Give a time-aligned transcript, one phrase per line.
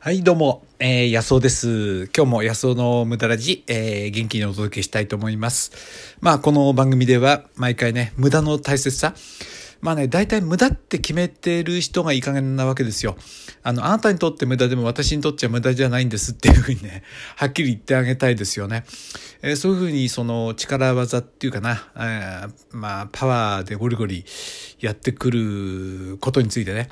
[0.00, 2.08] はい、どうも、えー、安尾です。
[2.16, 5.72] 今日も安尾の無駄ラジ、えー、元気にお届けしたいと思います。
[6.20, 9.12] まあ、この番組では、毎回ね、無駄の大切さ。
[9.80, 13.16] まあね、大体無駄って決めてる人がいい加減なわけですよ。
[13.64, 17.02] あの、あなたにとって無駄でも私にとっちゃ無駄じゃないんですっていうふうにね、
[17.34, 18.84] はっきり言ってあげたいですよね。
[19.42, 24.24] えーそういうふうに、その力技っていうかな、えーまあ、パワーでゴリゴリ
[24.78, 26.88] やってくることについてね、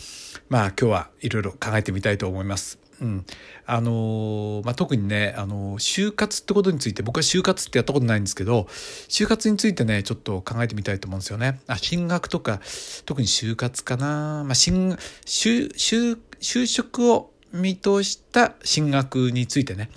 [0.48, 2.85] まあ、今日はいろいろ考えてみたいと思います。
[3.00, 3.26] うん、
[3.66, 8.66] あのまあ、特にね、あの就活ってことについて僕は就活ってやったことないんですけど
[9.08, 11.60] 就活についてねちょっと考えてみたいと思うんですよね。
[11.66, 12.60] あ進学とか
[13.04, 14.92] 特に就活かな、まあ、進
[15.24, 19.90] 就就就職を見通した進学についてね、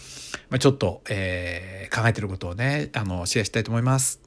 [0.49, 4.21] まあ、ちょっと、えー考えてることをねあのシェアしたいと思います。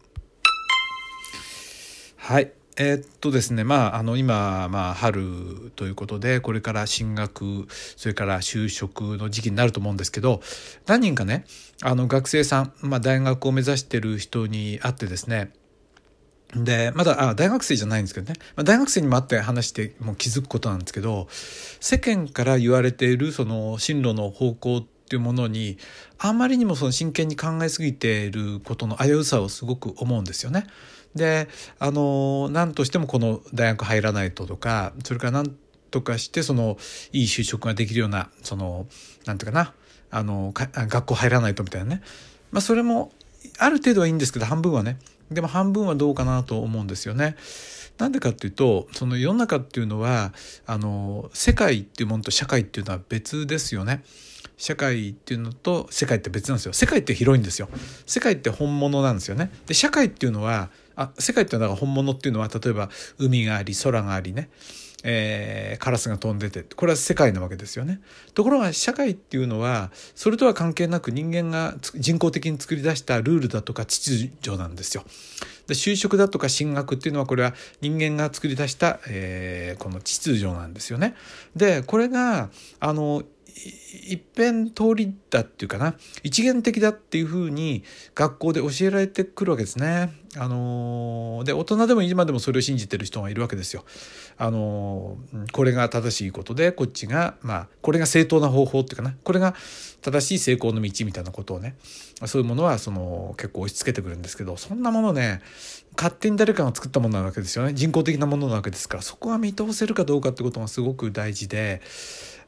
[2.17, 2.53] はい。
[2.77, 10.41] えーっとですね、まあ、あの、今、まあ、春ということで、これから進学、それから就職の時期になると思うんですけど、
[10.87, 11.45] 何人かね、
[11.83, 15.53] あの、学生さん、まあ、大学を目指してる人に会ってですね、
[16.55, 25.77] で、まだ、あ、大学生じゃないんですけどね、まあ、大学生にも会って話してもう気づくことなんですけど、世間から言われている、その、進路の方向っていうものに、
[26.19, 30.67] あまりにもその真剣に考えすぎていることの危うさをすごく思うんですよね。
[31.15, 35.55] で、あの、何としてもこの大学入らないととか、それから何
[35.91, 36.79] とかして、その、
[37.13, 38.87] いい就職ができるような、その、
[39.27, 39.75] なんていうかな、
[40.11, 42.03] あの、学校入らないとみたいなね。
[42.51, 43.13] まあ、それも、
[43.59, 44.99] ある程度はいいんですけど、半分はね。
[45.31, 47.37] でも半分はどうかなと思うんですよね。
[47.99, 50.33] なんでかっていうと、その世の中っていうのは、
[50.67, 54.03] あの、世界っていうものと社会っていうのは別ですよね。
[54.63, 56.73] 社会っていうのと世界って別なんですよ。
[56.73, 57.69] 世界って広いんですよ。
[58.07, 59.51] 世界って本物なんですよね。
[59.67, 62.89] で、社会っていうのは、あ、世界っていうのは本物っていうのは、例えば
[63.19, 64.51] 海があり、空がありね。
[65.03, 68.01] えーカラスが飛んでてこれは世界なわけですよね。
[68.35, 75.03] ところが社会っていうのはそれとは関係なく人間が人工的に作り出したルールだとか秩序なんですよ。
[75.67, 81.17] で就職だとか進学っていうのはこれは人間が作り出した、えーこの秩序なんですよね。
[81.57, 90.13] でこれがあの一辺通りだっていうかな一元的だっていうふうに学校で教えられてくるわけですね。
[90.39, 93.85] あのーで大人でも今でもそれを信じてる人がいるわけですよ。
[94.39, 99.55] あのーこれが正しいことでこっちがまあこれが正当な方法っていうかなこれが
[100.01, 101.77] 正しい成功の道みたいなことをね
[102.27, 105.41] そういうものはその結構押し付けてくるんですけどそんなものね
[105.97, 111.83] 勝手に誰かが作ったものなわけですよね人工的なものなわけですからそこは見通せるかどうかってことがすごく大事で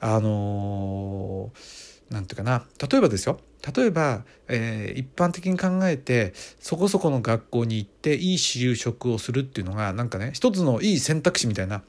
[0.06, 1.84] あのー
[2.26, 3.40] ていうかな例えばですよ
[3.74, 11.82] 例えば、えー一般的に考えてそこそこの学校に行っていい就職をするっていうのがなんかね一つのいい選択肢みたいな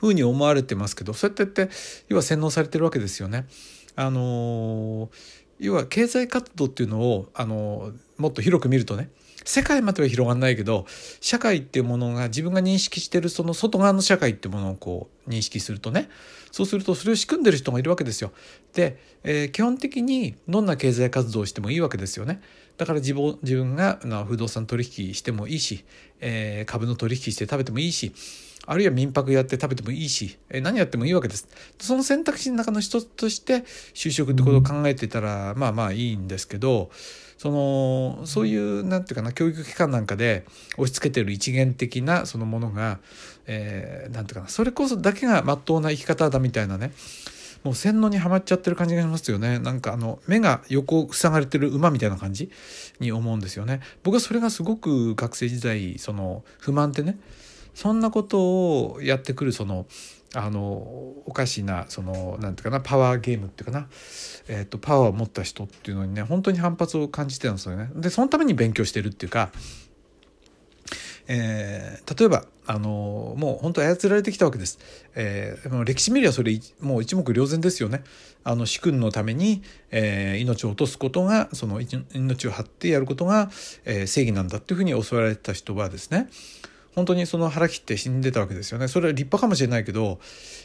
[0.00, 1.70] ふうに思われてますけどそうやってって
[2.08, 3.46] 要は洗脳されてるわけですよね。
[3.94, 5.08] あのー
[5.60, 9.10] 要は経済活動っていうのを、あのーもっと広く見るとね
[9.48, 10.84] 世界までは広がらないけど
[11.22, 16.10] 社会っていうものが自分が認識してるその外側の社会っていうものをこう認識するとね
[16.52, 18.32] そうするとそれを仕組んでる人がいるわけですよ。
[18.74, 22.42] で、えー基本的にどんな経済活動をしてもいいわけですよね。
[22.76, 23.98] だから自分自分が
[24.28, 25.84] 不動産取引してもいいし、
[26.20, 28.12] えー株の取引して食べてもいいし
[28.70, 31.48] あるいは民泊やって食べてもいいし、え何やってもいいわけです。
[31.80, 33.64] その選択肢の中の一つとして
[33.94, 36.90] 就職ってことを考えてたら、まあまあいいんですけど、
[37.38, 40.44] その、そういう、なんていうかな、教育機関なんかで
[40.76, 42.98] 押し付けてる一元的なそのものが、
[43.46, 46.92] えーていうかな、それこそだけが真っ当な生き方だみたいなね、
[47.64, 49.58] もう洗脳にはまっちゃってる感じがしますよね。
[49.58, 52.50] なんかあの、目が横塞がれてる馬みたいな感じ
[53.00, 53.80] に思うんですよね。
[54.02, 57.18] 僕はそれがすごく学生時代、その、不満ってね、
[57.78, 59.86] そんなことをやってくるその
[60.34, 60.62] あの
[61.26, 63.86] おかしなそのなんていうかなパワーゲームっていうかな、
[64.48, 67.88] えー、とパワーを持った人っていうのにね本当に反発を感じてたんですよね。
[67.94, 69.52] でそのために勉強してるっていうか、
[71.28, 74.80] えー例えばあのもう本当操られてきたわけです。
[75.14, 78.02] えーもう歴史見りゃそれもう一目瞭然ですよね。
[78.42, 83.50] あの主君のために、えー命を落とすことがその命命を張ってやることが、
[83.84, 86.28] えー正義なんだっていうふうに教わられた人はですね
[86.98, 88.88] 本当にその腹切って死んでたわけですよね。
[88.88, 90.18] それは立派かもしれないけど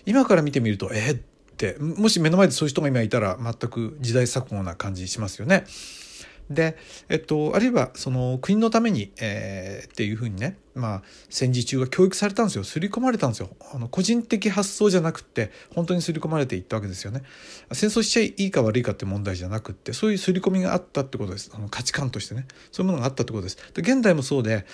[0.08, 1.16] 今から見てみるとえー？
[1.16, 1.20] っ
[1.58, 5.66] てもし目の前でそういう人が今いたら全く時代錯誤な感じしますよね。
[6.50, 6.76] で、
[7.08, 9.90] えっと、あるいはその国のために、えー？
[9.90, 12.64] っていうふうにね、まあ、戦時中は教育されたんですよ。
[12.64, 13.50] 刷り込まれたんですよ。
[13.72, 17.22] あの個人的発想じゃなくって本当に刷り込まれていったわけですよね。
[17.72, 21.52] 戦争しちゃいいか悪いかって問題じゃなくってそういう刷り込みがあったってことです。
[21.54, 22.48] あの価値観としてね。
[22.72, 23.58] そういうものがあったってことです。
[23.76, 24.66] で現代もそうで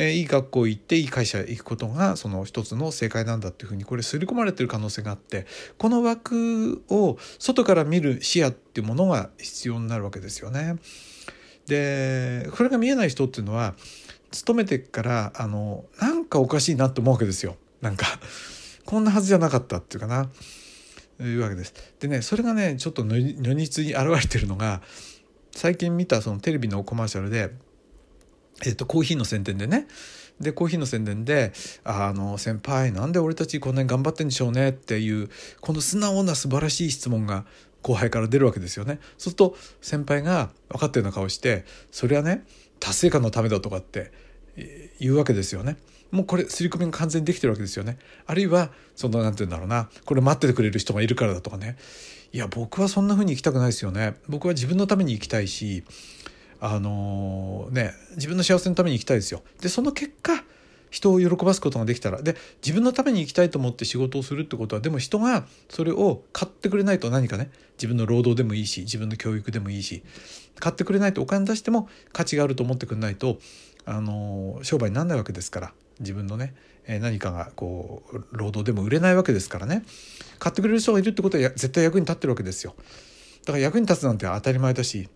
[0.00, 5.44] え、いい学校行っていい会社行くことがその一つの正解なんだっていうふうにこれ刷り込まれてる可能性があって
[5.76, 10.76] この枠を外から見る視野っていうものが必要になるわけですよね。
[11.66, 13.74] でこれが見えない人っていうのは
[14.30, 17.56] 勤めてからあのなんかおかしいなと思うわけですよ。
[17.80, 18.06] なんか
[18.84, 20.30] こんなはずじゃなかったっていうかな。
[21.20, 21.74] いうわけです。
[21.98, 24.80] でねそれがねちょっと如実に現れてるのが
[25.50, 27.50] 最近見たそのテレビのコマーシャルで、
[28.64, 29.86] えー、とコーヒーの宣伝でね
[30.40, 31.52] でコーヒーの宣伝で
[31.84, 35.28] 「あの先輩なんで俺たちこんなに頑張ってんでしょうね」っていう
[35.60, 37.44] この素直な素晴らしい質問が
[37.82, 38.98] 後輩から出るわけですよね。
[39.18, 42.44] そうすると先輩が分かったような顔して「それはね
[42.80, 44.12] 達成感のためだ」とかって
[45.00, 45.76] 言うわけですよね。
[46.10, 47.98] もうこれ刷り込みが完全にできてるわけですよね。
[48.26, 51.76] あるいはその何て言うんだろうなこれ待っててくれる人がいるからだとかね
[52.32, 54.14] いや僕はそんな風に生きたくないですよね。
[54.28, 55.84] 僕は自分のために生きたいし
[56.60, 59.42] あのー、ね自分の幸せのために生きたいですよ。
[59.60, 60.44] でその結果
[60.90, 62.22] 人を喜ばすことができたら。
[62.22, 70.02] で自分のために生きたいと思って仕事をするってことはでも人がそれを買ってくれないと何かね自分の労働でもいいし自分の教育でもいいし
[70.58, 73.38] 買ってくれないとお金出しても価値があると思ってくれないと
[73.84, 75.72] あの商売にならないわけですから。
[76.00, 76.54] 自分のね
[76.86, 79.84] 何かがこう労働でも売れないわけですからね。
[80.38, 82.74] 買ってくれる人がいるってことは絶対役に立ってるわけですよ。
[83.44, 85.08] だから役に立つなんて当たり前だし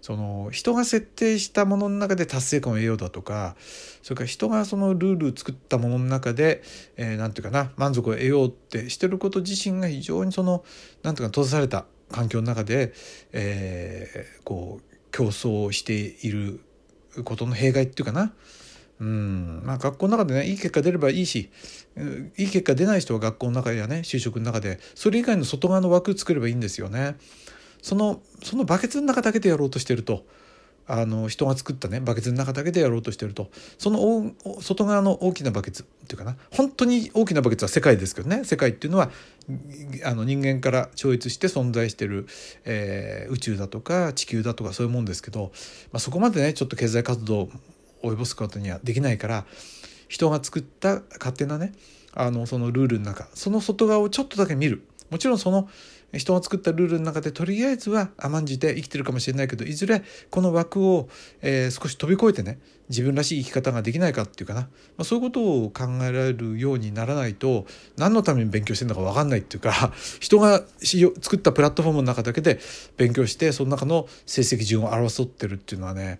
[0.00, 3.54] その人が設定したものの中で達成感を得ようだとか
[4.02, 6.62] それから人がそのルールを作ったものの中で
[6.96, 10.64] 何、えー、て言うかな満足を得ようってしてること自身が非常にその
[11.02, 12.92] 何て言うか閉ざされた環境の中で、
[13.32, 16.60] えー、こう競争している
[17.24, 18.32] ことの弊害っていうかな
[19.00, 21.50] うんまあ、学校の中でねいい結果出ればいいし
[22.36, 27.16] いい結果出ない人は学校の中やね就職の中でそれ以外の外側の枠作ればいいんですよね。
[27.82, 30.24] そのそのバケツの中だけでやろうとしてると。
[30.92, 33.50] あの人が作ったねバケツの中だけでやろうとしてると。
[33.78, 36.36] その外側の大きなバケツっていうかな。
[36.50, 38.44] 本当に大きなバケツは世界ですけどね。
[38.44, 39.12] 世界っていうのは
[40.04, 42.26] あの人間から超越して存在してる、
[42.64, 45.52] えー、宇宙だとか地球だとかそういうもんですけど、
[45.92, 47.50] まあ、そこまでねちょっと経済活動を
[48.02, 49.44] 及ぼすことにはできないから
[50.08, 51.72] 人が作った勝手なね
[52.12, 54.82] あのそのルールの中その外側をちょっとだけ見る。
[55.10, 55.68] もちろんその
[56.18, 61.08] 人が作ったルールの中でとりあえずは甘んじて生きてるかもしれないけどいずれこの枠を、
[61.40, 62.58] えー、少し飛び越えてね
[62.88, 64.68] 自分らしい生き方ができないかっていうかな、ま
[64.98, 67.66] あ、そういうことを考えられるようにならないと
[67.96, 70.64] 何のために勉強してるのか分かんないっていうか 人が
[71.20, 72.58] 作ったプラットフォームの中だけで
[72.96, 76.18] 勉強してその中の成績順を争ってるっていうのはね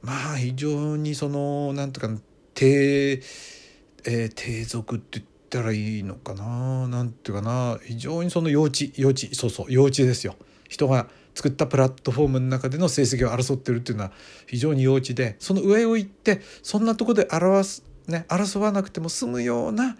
[0.00, 2.10] まあ非常にそのなんとか
[2.54, 3.22] 低、
[4.04, 6.88] えー、低俗って言ったらいいのかな？
[6.88, 7.78] なんていうかな？
[7.84, 10.34] 非常にその幼稚幼稚そうそう幼稚ですよ。
[10.70, 14.12] 人が作ったプラットフォームの中での成績を争ってるっていうのは
[14.46, 19.98] 非常に幼稚でその上を行ってそんなとこで表す、ね、争わなくても済むような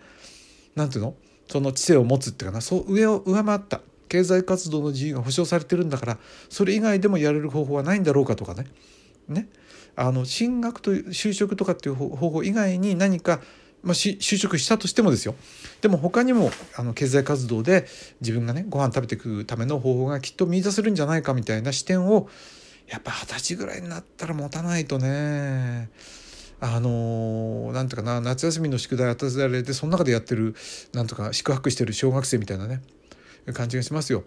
[0.74, 1.14] なんていうの？
[1.48, 2.62] その知性を持つっていうかな？
[2.62, 8.66] そう上を上回った経済活動の自由が保障されてるんだからそれ以外でもやれる方法はないんだろうかとかね。
[9.28, 9.48] ね？
[9.94, 13.40] あの進学という就職とかっていう方法以外に何か、
[13.82, 15.34] まあ、就職したとしてもですよ
[15.80, 17.86] でも他にもあの経済活動で
[18.20, 22.28] 自分がねご飯食べてくための方法がきっと見出せるんじゃないかみたいな視点を
[22.88, 25.90] やっぱ二十歳ぐらいになったら持たないとね
[26.60, 30.54] あのなんてかな夏休みの宿題与えられてその中でやってる
[30.92, 32.82] なんとか宿泊してる小学生みたいなね
[33.52, 34.22] 感じがしますよ。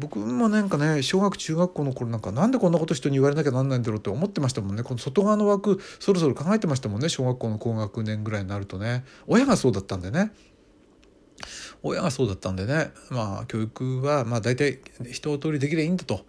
[0.00, 4.82] 僕もなんかね小学中学校の頃なんかなんでこんなこと人に言われなきゃなんないんだろうって思ってましたもんね。
[4.82, 9.04] この外側の枠そろそろ考えてましたもんね小学校の高学年ぐらいになるとね。
[9.26, 10.32] 親がそうだったんでね。
[11.82, 12.90] 親がそうだったんでね。
[13.10, 14.80] まあ教育はまあ大体
[15.10, 16.24] 一通りできればいいんだと。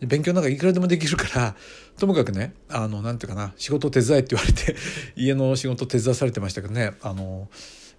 [0.00, 1.56] 勉強なんかいくらでもできるから
[1.98, 4.76] ともかくねあのなんていうかな仕事手伝えって言われて
[5.16, 6.94] 家の仕事手伝わされてましたけどね。
[7.02, 7.48] あの、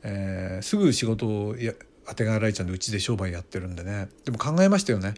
[0.04, 1.74] えー、すぐ仕事をや
[2.08, 4.10] あてがられちゃうんでうちで商売やってるんでね。
[4.26, 5.16] でも考えましたよね。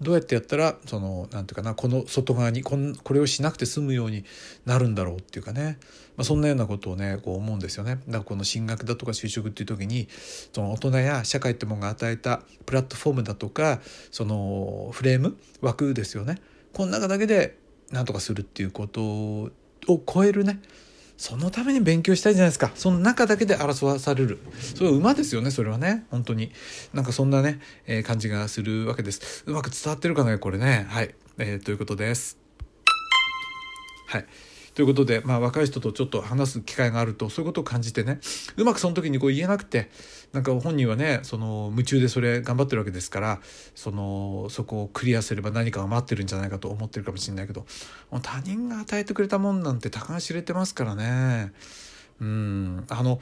[0.00, 4.24] どうやってやったらそのなんていうかなこの外側にこんこれをしなくて済むように
[4.64, 5.78] なるんだろうっていうかね、
[6.16, 8.00] まあ、そんなようなことをねこう思うんですよね。
[8.06, 10.08] だからこの進学だとか就職っていう時に
[10.54, 16.36] その大人や社会ってものが与えたプラットフォームだとかそのフレーム枠ですよね。
[16.72, 17.58] この中だけで
[17.90, 19.50] 何とかするっていうことを
[20.06, 20.60] 超えるね
[21.20, 22.72] そのために勉強したいじゃないですか。
[22.74, 24.38] その中だけで争わされる。
[24.74, 26.06] それは馬ですよねそれはね。
[26.10, 26.50] 本当に。
[26.94, 29.44] なんかそんなね、えー、感じがするわけです。
[29.44, 30.86] うまく伝わってるかなこれね。
[30.88, 32.38] はい、えー、ということです。
[34.06, 34.26] はい。
[34.80, 38.18] ということで、まあ、若い人とちょっと話す機会があるとそういうことを感じてね
[38.56, 39.90] うまくその時にこう言えなくて
[40.32, 43.40] なんか本人はねその夢中でそれ頑張ってるわけですから
[43.74, 47.66] そのそこをクリアすれば何かが待ってるんじゃないかと思ってるかもしれないけど
[48.22, 51.52] 他人が与えてくれたもんなんてたかが知れてますからね
[52.18, 53.20] うんあの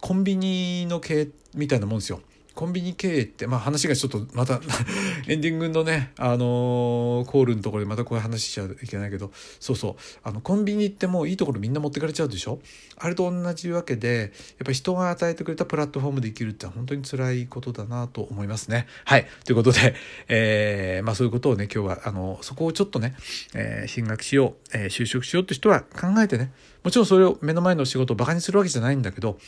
[0.00, 2.20] コンビニの系みたいなもんですよ。
[2.58, 4.60] コンビニ経営って、まあ話がちょっとまた
[5.28, 12.58] エンディングのね、あのー、コールのところでまたこういう話しちゃいけないけど、そうそう、あの、コンビニってもういいところみんな持ってかれちゃうでしょ？
[12.96, 14.30] あれと同じわけで、やっ
[14.64, 18.88] ぱり人が与えてくれたプラットフォームで生きるって本当に辛いことだなと思いますね。
[19.04, 19.28] はい。
[19.44, 19.94] ということで、
[20.26, 23.14] えー、まあそういうことをね、今日は、あの、そこをちょっとね、
[23.54, 26.50] えー、進学しよう、えー、就職しようって人は考えてね、
[26.82, 29.38] もちろんそれを目の前の仕事をバカにするわけじゃないんだけど、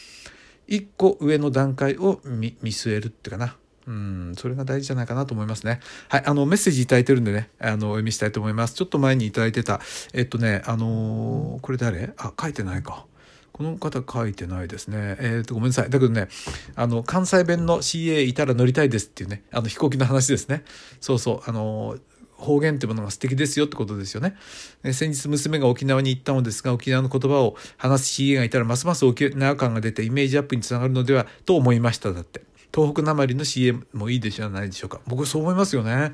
[0.71, 3.57] 一個上の段階を見据えるっていうかな。
[3.87, 5.81] うん、それが大事じゃないかなと思いますね。
[6.09, 8.75] はい、あの、メッセージいただいてるんでね、あの、お読みしたいと思います。
[8.75, 9.81] ちょっと前にいただいてた、
[10.15, 12.13] えっとね、あのー、これ誰？
[12.17, 13.05] あ、書いてないか。
[13.53, 15.17] この方書いてないですね。
[15.19, 15.91] えっ、ー、と、ごめんなさい。
[15.91, 16.29] だけどね、
[16.77, 20.63] あの、関西弁の CA いたら乗りたいですっていうね、あの、飛行機の話ですね。
[21.01, 22.01] そうそう、あのー
[22.41, 24.35] 方言ってものが素敵ですよってことですよね。
[24.93, 32.50] 先日娘が沖縄に行ったのですが、沖縄の言葉を話す CA がいたらますます沖縄感が出てイメージアップにつながるのではと思いましただって。
[32.75, 35.01] 東北なまりの CM もいいでしょうないでしょうか。
[35.07, 36.13] 僕そう思いますよね。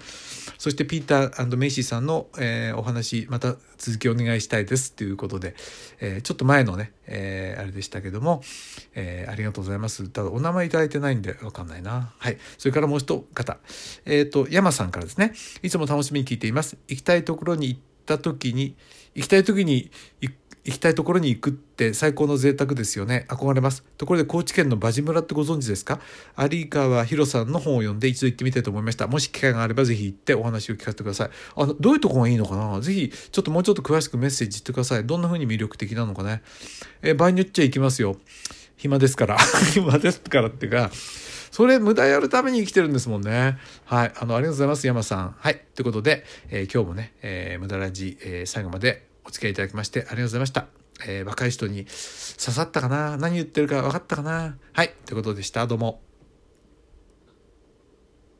[0.59, 5.55] そしてピーターメイシーさんの、えー、お話、また続きお願いしたいですということで、
[6.01, 8.43] えー、ちょっと前のね、えー、あれでしたけども、
[8.95, 10.09] えありがとうございます。
[10.09, 12.15] ただお名前いただいてないんでわかんないな。
[12.19, 12.39] はい。
[12.57, 13.59] それからもう一方、
[14.07, 16.79] えっ、と、山さんからですね、いつも楽しみに聞いています。
[16.89, 18.77] 行きたいところに行った時に、
[19.15, 23.25] 行きたい時に行く行きたいところに行くって最高の贅沢ですよね。
[23.28, 23.85] 憧れます。
[23.96, 26.00] ところで高知県の馬路村ってご存知ですか？
[26.37, 29.06] 有川博さんの本を読んで一度行ってみたいと思いました。
[29.06, 31.30] もし機会があればぜひ行ってお話を聞かせてください。
[31.54, 32.80] あの、どういうとこがいいのかな？
[32.80, 35.06] ぜひ、ちょっともうちょっと詳しくメッセージ言ってください。
[35.06, 36.42] どんな風に魅力的なのかね？
[37.02, 38.16] え場合によっちゃ行きますよ。
[38.76, 39.38] 暇ですから。
[39.73, 40.90] 暇ですからっていうか、
[41.52, 43.56] それ無駄やるために生きてるんですもんね。
[43.85, 44.12] はい。
[44.18, 45.37] あの、ありがとうございます、山さん。
[45.38, 45.62] はい。
[45.76, 50.66] ということで、えー、今日もね、えー、無駄ラジ、えー、最後までお付き合いいただきましてありがとうございました。
[51.06, 53.16] えー、若い人に刺さったかな？
[53.16, 54.56] 何言ってるか分かったかな？
[54.73, 55.66] はい、ということでした。
[55.66, 56.00] どうも。